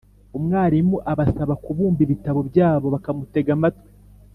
umwarimu 0.37 0.97
abasaba 1.11 1.53
kubumba 1.63 1.99
ibitabo 2.05 2.39
byabo 2.49 2.87
bakamutega 2.93 3.51
amatwi 3.57 3.89